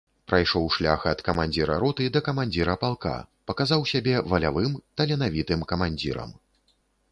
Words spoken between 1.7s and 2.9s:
роты да камандзіра